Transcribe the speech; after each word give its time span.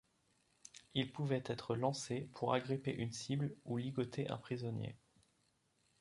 Il 0.95 1.11
pouvait 1.11 1.43
être 1.45 1.75
lancé 1.75 2.21
pour 2.33 2.55
agripper 2.55 2.89
une 2.91 3.11
cible 3.11 3.55
ou 3.65 3.77
ligoter 3.77 4.27
un 4.31 4.37
prisonnier. 4.39 4.95